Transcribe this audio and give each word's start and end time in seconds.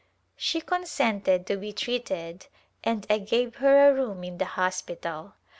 She 0.35 0.61
consented 0.61 1.45
to 1.45 1.57
be 1.57 1.71
treated 1.73 2.47
and 2.83 3.05
1 3.07 3.25
gave 3.25 3.57
her 3.57 3.87
a 3.87 3.93
room 3.93 4.23
in 4.23 4.39
the 4.39 4.45
hospital. 4.57 5.35